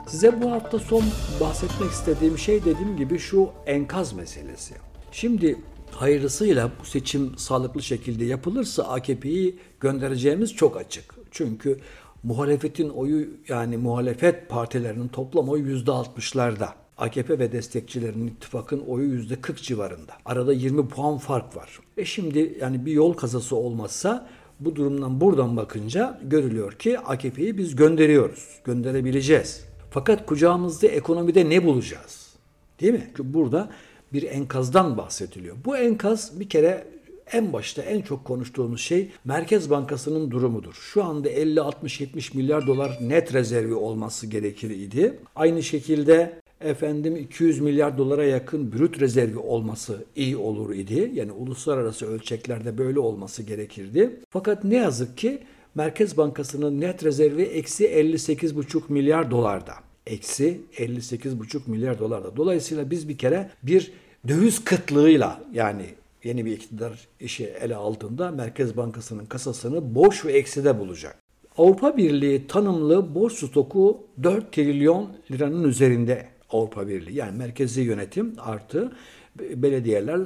Size 0.07 0.41
bu 0.41 0.51
hafta 0.51 0.79
son 0.79 1.03
bahsetmek 1.41 1.91
istediğim 1.91 2.37
şey 2.37 2.65
dediğim 2.65 2.97
gibi 2.97 3.19
şu 3.19 3.49
enkaz 3.65 4.13
meselesi. 4.13 4.75
Şimdi 5.11 5.57
hayırlısıyla 5.95 6.71
bu 6.81 6.85
seçim 6.85 7.37
sağlıklı 7.37 7.81
şekilde 7.81 8.25
yapılırsa 8.25 8.83
AKP'yi 8.83 9.55
göndereceğimiz 9.79 10.55
çok 10.55 10.77
açık. 10.77 11.15
Çünkü 11.31 11.79
muhalefetin 12.23 12.89
oyu 12.89 13.27
yani 13.47 13.77
muhalefet 13.77 14.49
partilerinin 14.49 15.07
toplam 15.07 15.49
oyu 15.49 15.65
yüzde 15.65 15.91
altmışlarda. 15.91 16.75
AKP 16.97 17.39
ve 17.39 17.51
destekçilerinin 17.51 18.27
ittifakın 18.27 18.79
oyu 18.79 19.09
yüzde 19.11 19.41
40 19.41 19.63
civarında. 19.63 20.13
Arada 20.25 20.53
20 20.53 20.87
puan 20.87 21.17
fark 21.17 21.55
var. 21.55 21.79
E 21.97 22.05
şimdi 22.05 22.57
yani 22.61 22.85
bir 22.85 22.91
yol 22.91 23.13
kazası 23.13 23.55
olmazsa 23.55 24.27
bu 24.59 24.75
durumdan 24.75 25.21
buradan 25.21 25.57
bakınca 25.57 26.19
görülüyor 26.23 26.71
ki 26.71 26.99
AKP'yi 26.99 27.57
biz 27.57 27.75
gönderiyoruz. 27.75 28.59
Gönderebileceğiz. 28.63 29.65
Fakat 29.91 30.25
kucağımızda 30.25 30.87
ekonomide 30.87 31.49
ne 31.49 31.65
bulacağız? 31.65 32.35
Değil 32.81 32.93
mi? 32.93 33.03
Çünkü 33.07 33.33
burada 33.33 33.69
bir 34.13 34.23
enkazdan 34.23 34.97
bahsediliyor. 34.97 35.55
Bu 35.65 35.77
enkaz 35.77 36.39
bir 36.39 36.49
kere 36.49 36.87
en 37.31 37.53
başta 37.53 37.81
en 37.81 38.01
çok 38.01 38.25
konuştuğumuz 38.25 38.81
şey 38.81 39.09
Merkez 39.25 39.69
Bankası'nın 39.69 40.31
durumudur. 40.31 40.73
Şu 40.73 41.03
anda 41.03 41.29
50 41.29 41.61
60 41.61 42.01
70 42.01 42.33
milyar 42.33 42.67
dolar 42.67 42.97
net 43.01 43.33
rezervi 43.33 43.73
olması 43.73 44.27
gerekir 44.27 44.69
idi. 44.69 45.19
Aynı 45.35 45.63
şekilde 45.63 46.39
efendim 46.61 47.15
200 47.15 47.59
milyar 47.59 47.97
dolara 47.97 48.25
yakın 48.25 48.73
brüt 48.73 48.99
rezervi 48.99 49.37
olması 49.37 50.05
iyi 50.15 50.37
olur 50.37 50.73
idi. 50.73 51.11
Yani 51.13 51.31
uluslararası 51.31 52.05
ölçeklerde 52.07 52.77
böyle 52.77 52.99
olması 52.99 53.43
gerekirdi. 53.43 54.19
Fakat 54.29 54.63
ne 54.63 54.75
yazık 54.75 55.17
ki 55.17 55.39
Merkez 55.75 56.17
Bankası'nın 56.17 56.81
net 56.81 57.03
rezervi 57.03 57.41
eksi 57.41 57.85
58,5 57.85 58.81
milyar 58.89 59.31
dolarda. 59.31 59.73
Eksi 60.09 60.61
58,5 60.77 61.59
milyar 61.67 61.99
dolarda. 61.99 62.37
Dolayısıyla 62.37 62.91
biz 62.91 63.09
bir 63.09 63.17
kere 63.17 63.49
bir 63.63 63.91
döviz 64.27 64.63
kıtlığıyla 64.63 65.43
yani 65.53 65.85
yeni 66.23 66.45
bir 66.45 66.51
iktidar 66.51 67.07
işi 67.19 67.45
ele 67.45 67.75
aldığında 67.75 68.31
Merkez 68.31 68.77
Bankası'nın 68.77 69.25
kasasını 69.25 69.95
boş 69.95 70.25
ve 70.25 70.31
ekside 70.31 70.79
bulacak. 70.79 71.17
Avrupa 71.57 71.97
Birliği 71.97 72.47
tanımlı 72.47 73.15
borç 73.15 73.33
stoku 73.33 74.07
4 74.23 74.51
trilyon 74.51 75.09
liranın 75.31 75.63
üzerinde 75.63 76.27
Avrupa 76.49 76.87
Birliği. 76.87 77.15
Yani 77.15 77.37
merkezi 77.37 77.81
yönetim 77.81 78.35
artı 78.37 78.91
belediyeler, 79.39 80.19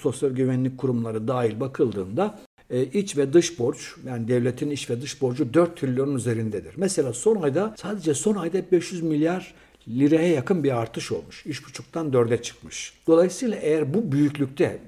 sosyal 0.00 0.30
güvenlik 0.30 0.78
kurumları 0.78 1.28
dahil 1.28 1.60
bakıldığında 1.60 2.38
e, 2.74 2.82
iç 2.84 3.16
ve 3.16 3.32
dış 3.32 3.58
borç 3.58 3.94
yani 4.06 4.28
devletin 4.28 4.70
iç 4.70 4.90
ve 4.90 5.02
dış 5.02 5.22
borcu 5.22 5.54
4 5.54 5.76
trilyonun 5.76 6.14
üzerindedir. 6.14 6.74
Mesela 6.76 7.12
son 7.12 7.42
ayda 7.42 7.74
sadece 7.78 8.14
son 8.14 8.34
ayda 8.36 8.62
500 8.72 9.02
milyar 9.02 9.54
liraya 9.88 10.28
yakın 10.28 10.64
bir 10.64 10.78
artış 10.78 11.12
olmuş. 11.12 11.46
3,5'tan 11.46 12.12
4'e 12.12 12.42
çıkmış. 12.42 12.92
Dolayısıyla 13.06 13.56
eğer 13.56 13.94
bu 13.94 14.12
büyüklükte 14.12 14.78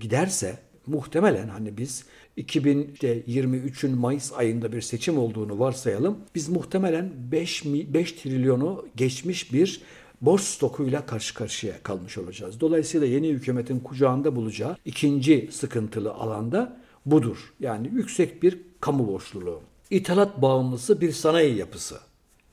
giderse 0.00 0.58
muhtemelen 0.86 1.48
hani 1.48 1.76
biz 1.76 2.04
2023'ün 2.38 3.98
Mayıs 3.98 4.32
ayında 4.32 4.72
bir 4.72 4.80
seçim 4.80 5.18
olduğunu 5.18 5.58
varsayalım. 5.58 6.18
Biz 6.34 6.48
muhtemelen 6.48 7.10
5, 7.32 7.64
5 7.64 8.12
trilyonu 8.12 8.86
geçmiş 8.96 9.52
bir 9.52 9.80
borç 10.20 10.42
stokuyla 10.42 11.06
karşı 11.06 11.34
karşıya 11.34 11.82
kalmış 11.82 12.18
olacağız. 12.18 12.60
Dolayısıyla 12.60 13.06
yeni 13.06 13.28
hükümetin 13.28 13.80
kucağında 13.80 14.36
bulacağı 14.36 14.76
ikinci 14.84 15.48
sıkıntılı 15.52 16.12
alanda 16.12 16.83
budur. 17.06 17.52
Yani 17.60 17.90
yüksek 17.94 18.42
bir 18.42 18.58
kamu 18.80 19.08
borçluluğu. 19.08 19.60
İthalat 19.90 20.42
bağımlısı 20.42 21.00
bir 21.00 21.12
sanayi 21.12 21.56
yapısı. 21.56 21.98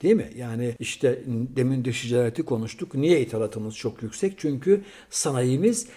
Değil 0.01 0.15
mi? 0.15 0.29
Yani 0.35 0.75
işte 0.79 1.21
demin 1.27 1.85
dış 1.85 2.01
ticareti 2.01 2.43
konuştuk. 2.43 2.95
Niye 2.95 3.21
ithalatımız 3.21 3.75
çok 3.75 4.03
yüksek? 4.03 4.33
Çünkü 4.37 4.81
sanayimiz 5.09 5.87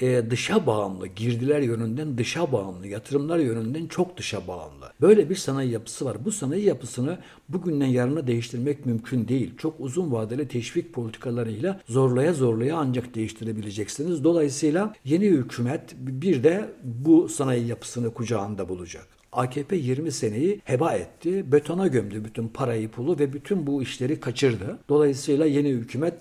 e, 0.00 0.30
dışa 0.30 0.66
bağımlı, 0.66 1.06
girdiler 1.06 1.60
yönünden 1.60 2.18
dışa 2.18 2.52
bağımlı, 2.52 2.86
yatırımlar 2.86 3.38
yönünden 3.38 3.86
çok 3.86 4.16
dışa 4.16 4.46
bağımlı. 4.48 4.92
Böyle 5.00 5.30
bir 5.30 5.36
sanayi 5.36 5.70
yapısı 5.70 6.04
var. 6.04 6.16
Bu 6.24 6.32
sanayi 6.32 6.64
yapısını 6.64 7.18
bugünden 7.48 7.86
yarına 7.86 8.26
değiştirmek 8.26 8.86
mümkün 8.86 9.28
değil. 9.28 9.52
Çok 9.58 9.74
uzun 9.78 10.12
vadeli 10.12 10.48
teşvik 10.48 10.92
politikalarıyla 10.92 11.80
zorlaya 11.88 12.32
zorlaya 12.32 12.76
ancak 12.76 13.14
değiştirebileceksiniz. 13.14 14.24
Dolayısıyla 14.24 14.94
yeni 15.04 15.26
hükümet 15.26 15.94
bir 15.98 16.44
de 16.44 16.68
bu 16.84 17.28
sanayi 17.28 17.66
yapısını 17.66 18.14
kucağında 18.14 18.68
bulacak. 18.68 19.20
AKP 19.32 19.76
20 19.76 20.12
seneyi 20.12 20.60
heba 20.64 20.92
etti, 20.92 21.52
betona 21.52 21.86
gömdü 21.86 22.24
bütün 22.24 22.48
parayı 22.48 22.90
pulu 22.90 23.18
ve 23.18 23.32
bütün 23.32 23.66
bu 23.66 23.82
işleri 23.82 24.20
kaçırdı. 24.20 24.78
Dolayısıyla 24.88 25.46
yeni 25.46 25.68
hükümet 25.68 26.14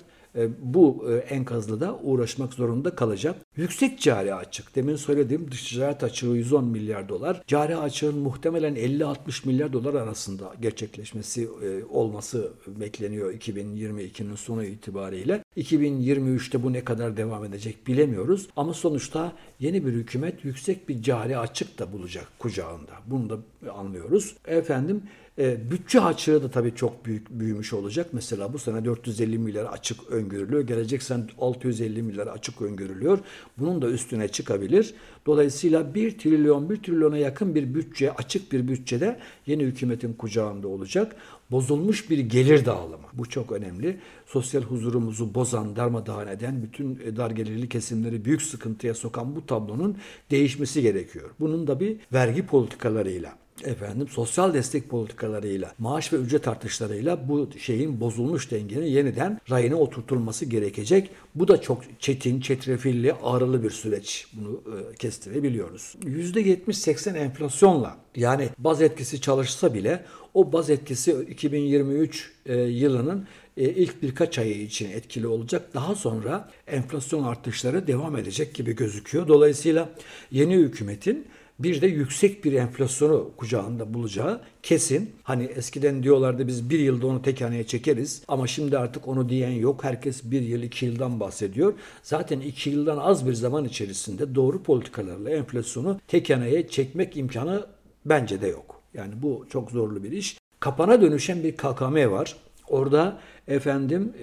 bu 0.59 1.05
e, 1.11 1.15
enkazla 1.15 1.79
da 1.79 1.99
uğraşmak 2.03 2.53
zorunda 2.53 2.95
kalacak. 2.95 3.35
Yüksek 3.55 4.01
cari 4.01 4.33
açık. 4.33 4.75
Demin 4.75 4.95
söylediğim 4.95 5.51
dış 5.51 5.69
ticaret 5.69 6.03
açığı 6.03 6.25
110 6.25 6.65
milyar 6.65 7.09
dolar. 7.09 7.41
Cari 7.47 7.77
açığın 7.77 8.17
muhtemelen 8.17 8.75
50-60 8.75 9.47
milyar 9.47 9.73
dolar 9.73 9.93
arasında 9.93 10.53
gerçekleşmesi 10.61 11.43
e, 11.43 11.83
olması 11.83 12.51
bekleniyor 12.67 13.33
2022'nin 13.33 14.35
sonu 14.35 14.63
itibariyle. 14.63 15.43
2023'te 15.57 16.63
bu 16.63 16.73
ne 16.73 16.83
kadar 16.83 17.17
devam 17.17 17.45
edecek 17.45 17.87
bilemiyoruz. 17.87 18.47
Ama 18.55 18.73
sonuçta 18.73 19.33
yeni 19.59 19.85
bir 19.85 19.91
hükümet 19.91 20.45
yüksek 20.45 20.89
bir 20.89 21.01
cari 21.01 21.37
açık 21.37 21.79
da 21.79 21.93
bulacak 21.93 22.27
kucağında. 22.39 22.91
Bunu 23.07 23.29
da 23.29 23.37
anlıyoruz. 23.73 24.35
Efendim 24.47 25.03
e, 25.39 25.71
bütçe 25.71 26.01
açığı 26.01 26.43
da 26.43 26.51
tabii 26.51 26.75
çok 26.75 27.05
büyük 27.05 27.29
büyümüş 27.29 27.73
olacak. 27.73 28.07
Mesela 28.11 28.53
bu 28.53 28.59
sene 28.59 28.85
450 28.85 29.37
milyar 29.37 29.65
açık 29.65 30.11
öngörülüyor. 30.11 30.61
Gelecek 30.61 31.03
sene 31.03 31.23
650 31.37 32.03
milyar 32.03 32.27
açık 32.27 32.61
öngörülüyor. 32.61 33.19
Bunun 33.57 33.81
da 33.81 33.89
üstüne 33.89 34.27
çıkabilir. 34.27 34.93
Dolayısıyla 35.25 35.95
1 35.95 36.17
trilyon 36.17 36.69
1 36.69 36.83
trilyona 36.83 37.17
yakın 37.17 37.55
bir 37.55 37.73
bütçe, 37.75 38.13
açık 38.13 38.51
bir 38.51 38.67
bütçede 38.67 39.19
yeni 39.45 39.63
hükümetin 39.63 40.13
kucağında 40.13 40.67
olacak. 40.67 41.15
Bozulmuş 41.51 42.09
bir 42.09 42.19
gelir 42.19 42.65
dağılımı. 42.65 43.07
Bu 43.13 43.29
çok 43.29 43.51
önemli. 43.51 43.99
Sosyal 44.25 44.61
huzurumuzu 44.61 45.35
bozan, 45.35 45.75
darmadağın 45.75 46.27
eden, 46.27 46.63
bütün 46.63 47.15
dar 47.17 47.31
gelirli 47.31 47.69
kesimleri 47.69 48.25
büyük 48.25 48.41
sıkıntıya 48.41 48.93
sokan 48.93 49.35
bu 49.35 49.45
tablonun 49.45 49.97
değişmesi 50.31 50.81
gerekiyor. 50.81 51.29
Bunun 51.39 51.67
da 51.67 51.79
bir 51.79 51.97
vergi 52.13 52.45
politikalarıyla 52.45 53.37
efendim 53.65 54.07
sosyal 54.07 54.53
destek 54.53 54.89
politikalarıyla, 54.89 55.73
maaş 55.79 56.13
ve 56.13 56.17
ücret 56.17 56.47
artışlarıyla 56.47 57.29
bu 57.29 57.49
şeyin 57.57 57.99
bozulmuş 57.99 58.51
dengenin 58.51 58.85
yeniden 58.85 59.41
rayına 59.49 59.75
oturtulması 59.75 60.45
gerekecek. 60.45 61.09
Bu 61.35 61.47
da 61.47 61.61
çok 61.61 61.81
çetin, 61.99 62.41
çetrefilli, 62.41 63.13
ağrılı 63.13 63.63
bir 63.63 63.69
süreç. 63.69 64.27
Bunu 64.33 64.61
e, 64.91 64.95
kestirebiliyoruz. 64.95 65.95
%70-80 66.03 67.17
enflasyonla 67.17 67.97
yani 68.15 68.49
baz 68.57 68.81
etkisi 68.81 69.21
çalışsa 69.21 69.73
bile 69.73 70.05
o 70.33 70.53
baz 70.53 70.69
etkisi 70.69 71.11
2023 71.11 72.31
e, 72.45 72.55
yılının 72.55 73.27
e, 73.57 73.69
ilk 73.69 74.01
birkaç 74.01 74.39
ayı 74.39 74.61
için 74.61 74.91
etkili 74.91 75.27
olacak. 75.27 75.73
Daha 75.73 75.95
sonra 75.95 76.49
enflasyon 76.67 77.23
artışları 77.23 77.87
devam 77.87 78.17
edecek 78.17 78.53
gibi 78.53 78.75
gözüküyor. 78.75 79.27
Dolayısıyla 79.27 79.89
yeni 80.31 80.55
hükümetin 80.55 81.27
bir 81.59 81.81
de 81.81 81.87
yüksek 81.87 82.45
bir 82.45 82.53
enflasyonu 82.53 83.31
kucağında 83.37 83.93
bulacağı 83.93 84.41
kesin. 84.63 85.11
Hani 85.23 85.43
eskiden 85.43 86.03
diyorlardı 86.03 86.47
biz 86.47 86.69
bir 86.69 86.79
yılda 86.79 87.07
onu 87.07 87.21
tek 87.21 87.41
haneye 87.41 87.63
çekeriz 87.63 88.21
ama 88.27 88.47
şimdi 88.47 88.77
artık 88.77 89.07
onu 89.07 89.29
diyen 89.29 89.51
yok. 89.51 89.83
Herkes 89.83 90.23
bir 90.23 90.41
yıl 90.41 90.61
iki 90.61 90.85
yıldan 90.85 91.19
bahsediyor. 91.19 91.73
Zaten 92.03 92.39
iki 92.39 92.69
yıldan 92.69 92.97
az 92.97 93.27
bir 93.27 93.33
zaman 93.33 93.65
içerisinde 93.65 94.35
doğru 94.35 94.63
politikalarla 94.63 95.29
enflasyonu 95.29 95.99
tek 96.07 96.29
haneye 96.29 96.67
çekmek 96.67 97.17
imkanı 97.17 97.65
bence 98.05 98.41
de 98.41 98.47
yok. 98.47 98.81
Yani 98.93 99.13
bu 99.21 99.45
çok 99.49 99.71
zorlu 99.71 100.03
bir 100.03 100.11
iş. 100.11 100.37
Kapana 100.59 101.01
dönüşen 101.01 101.43
bir 101.43 101.57
KKM 101.57 102.11
var. 102.11 102.35
Orada 102.67 103.19
efendim 103.47 104.13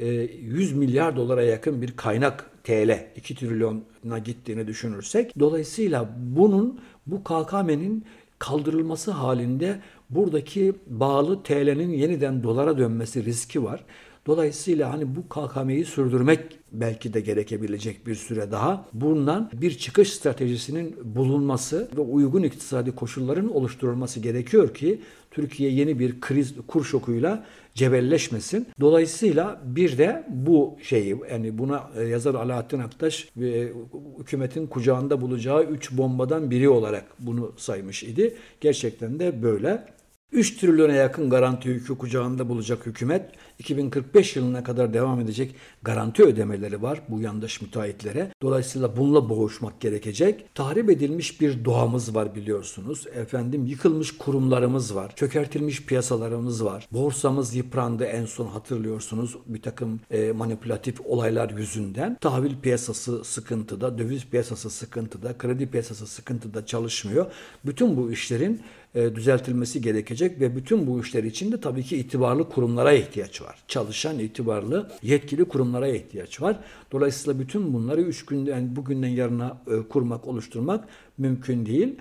100 0.41 0.73
e, 0.73 0.75
milyar 0.75 1.17
dolara 1.17 1.43
yakın 1.43 1.83
bir 1.83 1.97
kaynak 1.97 2.51
TL 2.65 3.07
2 3.17 3.35
trilyona 3.35 4.19
gittiğini 4.25 4.67
düşünürsek 4.67 5.39
dolayısıyla 5.39 6.09
bunun 6.17 6.81
bu 7.07 7.25
KKM'nin 7.25 8.05
kaldırılması 8.39 9.11
halinde 9.11 9.81
buradaki 10.11 10.75
bağlı 10.87 11.43
TL'nin 11.43 11.91
yeniden 11.91 12.43
dolara 12.43 12.79
dönmesi 12.79 13.25
riski 13.25 13.65
var. 13.65 13.85
Dolayısıyla 14.27 14.93
hani 14.93 15.17
bu 15.17 15.29
KKM'yi 15.29 15.85
sürdürmek 15.85 16.41
belki 16.73 17.15
de 17.15 17.21
gerekebilecek 17.21 18.07
bir 18.07 18.15
süre 18.15 18.51
daha. 18.51 18.85
Bundan 18.93 19.51
bir 19.53 19.79
çıkış 19.79 20.13
stratejisinin 20.13 20.97
bulunması 21.05 21.89
ve 21.97 22.01
uygun 22.01 22.43
iktisadi 22.43 22.95
koşulların 22.95 23.55
oluşturulması 23.55 24.21
gerekiyor 24.21 24.75
ki 24.75 25.01
Türkiye 25.31 25.71
yeni 25.71 25.99
bir 25.99 26.21
kriz 26.21 26.55
kur 26.67 26.85
şokuyla 26.85 27.45
cebelleşmesin. 27.75 28.67
Dolayısıyla 28.81 29.61
bir 29.65 29.99
de 29.99 30.25
bu 30.29 30.77
şeyi 30.83 31.17
yani 31.31 31.59
buna 31.59 31.91
e, 31.97 32.03
yazar 32.03 32.35
Alaaddin 32.35 32.79
Aktaş 32.79 33.29
ve 33.37 33.73
hükümetin 34.19 34.67
kucağında 34.67 35.21
bulacağı 35.21 35.65
üç 35.65 35.93
bombadan 35.93 36.51
biri 36.51 36.69
olarak 36.69 37.05
bunu 37.19 37.53
saymış 37.57 38.03
idi. 38.03 38.35
Gerçekten 38.61 39.19
de 39.19 39.43
böyle. 39.43 39.96
3 40.33 40.57
trilyona 40.57 40.93
yakın 40.93 41.31
garanti 41.31 41.69
yükü 41.69 41.99
kucağında 41.99 42.49
bulacak 42.49 42.87
hükümet 42.87 43.31
2045 43.59 44.37
yılına 44.37 44.65
kadar 44.65 44.95
devam 44.95 45.21
edecek 45.21 45.55
garanti 45.83 46.25
ödemeleri 46.25 46.83
var 46.83 47.03
bu 47.09 47.21
yandaş 47.21 47.61
müteahhitlere. 47.61 48.31
Dolayısıyla 48.43 48.97
bununla 48.97 49.29
boğuşmak 49.29 49.81
gerekecek. 49.81 50.55
Tahrip 50.55 50.91
edilmiş 50.91 51.41
bir 51.41 51.65
doğamız 51.65 52.15
var 52.15 52.35
biliyorsunuz. 52.35 53.07
Efendim 53.15 53.67
yıkılmış 53.67 54.19
kurumlarımız 54.19 54.95
var. 54.95 55.13
Çökertilmiş 55.17 55.87
piyasalarımız 55.87 56.65
var. 56.65 56.89
Borsamız 56.93 57.55
yıprandı 57.55 58.05
en 58.05 58.27
son 58.27 58.47
hatırlıyorsunuz 58.47 59.37
bir 59.47 59.63
takım 59.63 60.01
e, 60.11 60.33
manipülatif 60.33 61.01
olaylar 61.01 61.51
yüzünden. 61.51 62.17
Tahvil 62.21 62.61
piyasası 62.63 63.25
sıkıntıda, 63.25 63.99
döviz 63.99 64.27
piyasası 64.27 64.71
sıkıntıda, 64.71 65.39
kredi 65.39 65.71
piyasası 65.71 66.07
sıkıntıda 66.07 66.67
çalışmıyor. 66.67 67.27
Bütün 67.67 67.97
bu 67.97 68.13
işlerin 68.13 68.63
düzeltilmesi 68.95 69.81
gerekecek 69.81 70.41
ve 70.41 70.57
bütün 70.57 70.87
bu 70.87 71.01
işler 71.01 71.25
için 71.25 71.53
de 71.53 71.61
tabii 71.61 71.83
ki 71.83 71.97
itibarlı 71.97 72.49
kurumlara 72.49 72.93
ihtiyaç 72.93 73.43
var. 73.43 73.57
Çalışan 73.69 74.19
itibarlı 74.19 74.91
yetkili 75.03 75.45
kurumlara 75.45 75.89
ihtiyaç 75.89 76.43
var. 76.43 76.57
Dolayısıyla 76.93 77.41
bütün 77.41 77.75
bunları 77.75 78.01
üç 78.01 78.27
günde 78.27 78.51
yani 78.51 78.77
bugünden 78.77 79.09
yarına 79.09 79.59
e, 79.67 79.89
kurmak, 79.89 80.27
oluşturmak 80.27 80.89
mümkün 81.19 81.67
değil. 81.67 81.97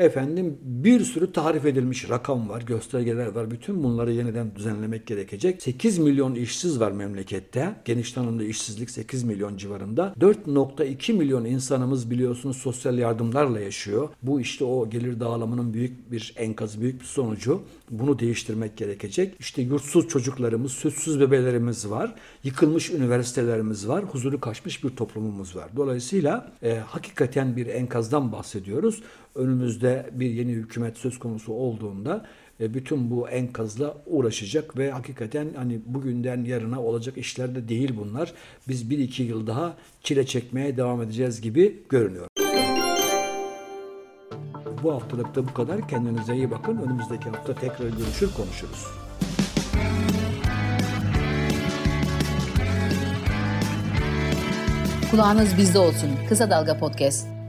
Efendim 0.00 0.58
bir 0.62 1.04
sürü 1.04 1.32
tarif 1.32 1.66
edilmiş 1.66 2.10
rakam 2.10 2.48
var, 2.48 2.62
göstergeler 2.62 3.26
var. 3.26 3.50
Bütün 3.50 3.82
bunları 3.82 4.12
yeniden 4.12 4.54
düzenlemek 4.56 5.06
gerekecek. 5.06 5.62
8 5.62 5.98
milyon 5.98 6.34
işsiz 6.34 6.80
var 6.80 6.92
memlekette. 6.92 7.74
Geniş 7.84 8.12
tanımda 8.12 8.44
işsizlik 8.44 8.90
8 8.90 9.24
milyon 9.24 9.56
civarında. 9.56 10.14
4.2 10.20 11.12
milyon 11.12 11.44
insanımız 11.44 12.10
biliyorsunuz 12.10 12.56
sosyal 12.56 12.98
yardımlarla 12.98 13.60
yaşıyor. 13.60 14.08
Bu 14.22 14.40
işte 14.40 14.64
o 14.64 14.90
gelir 14.90 15.20
dağılımının 15.20 15.74
büyük 15.74 16.12
bir 16.12 16.34
enkaz, 16.36 16.80
büyük 16.80 17.00
bir 17.00 17.06
sonucu. 17.06 17.62
Bunu 17.90 18.18
değiştirmek 18.18 18.76
gerekecek. 18.76 19.34
İşte 19.40 19.62
yurtsuz 19.62 20.08
çocuklarımız, 20.08 20.72
sütsüz 20.72 21.20
bebelerimiz 21.20 21.90
var. 21.90 22.14
Yıkılmış 22.44 22.90
üniversitelerimiz 22.90 23.88
var. 23.88 24.04
Huzuru 24.04 24.40
kaçmış 24.40 24.84
bir 24.84 24.90
toplumumuz 24.90 25.56
var. 25.56 25.68
Dolayısıyla 25.76 26.52
e, 26.62 26.74
hakikaten 26.74 27.56
bir 27.56 27.66
enkazdan 27.66 28.32
bahsediyoruz. 28.32 29.02
Önümüzde 29.34 29.89
bir 30.12 30.30
yeni 30.30 30.52
hükümet 30.52 30.96
söz 30.96 31.18
konusu 31.18 31.52
olduğunda 31.52 32.26
e, 32.60 32.74
bütün 32.74 33.10
bu 33.10 33.28
enkazla 33.28 33.96
uğraşacak 34.06 34.78
ve 34.78 34.90
hakikaten 34.90 35.48
hani 35.56 35.80
bugünden 35.86 36.44
yarına 36.44 36.82
olacak 36.82 37.18
işler 37.18 37.54
de 37.54 37.68
değil 37.68 37.92
bunlar. 37.96 38.32
Biz 38.68 38.90
bir 38.90 38.98
iki 38.98 39.22
yıl 39.22 39.46
daha 39.46 39.76
çile 40.02 40.26
çekmeye 40.26 40.76
devam 40.76 41.02
edeceğiz 41.02 41.40
gibi 41.40 41.82
görünüyor. 41.88 42.26
Bu 44.82 44.92
haftalık 44.92 45.34
da 45.34 45.48
bu 45.48 45.54
kadar. 45.54 45.88
Kendinize 45.88 46.34
iyi 46.34 46.50
bakın. 46.50 46.76
Önümüzdeki 46.76 47.30
hafta 47.30 47.54
tekrar 47.54 47.88
görüşür 47.88 48.30
konuşuruz. 48.36 48.86
Kulağınız 55.10 55.56
bizde 55.58 55.78
olsun. 55.78 56.10
Kısa 56.28 56.50
Dalga 56.50 56.78
Podcast. 56.78 57.39